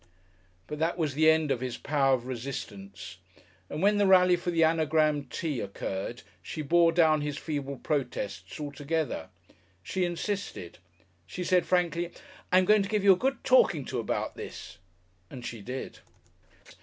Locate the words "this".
14.35-14.79